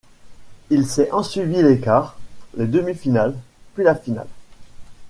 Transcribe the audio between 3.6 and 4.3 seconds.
puis la finale.